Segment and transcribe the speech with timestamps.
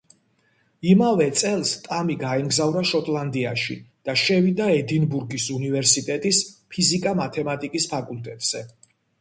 [0.91, 3.77] იმავე წელს ტამი გაემგზავრა შოტლანდიაში
[4.09, 6.43] და შევიდა ედინბურგის უნივერსიტეტის
[6.75, 8.69] ფიზიკა-მათემატიკის ფაკულტეტზე.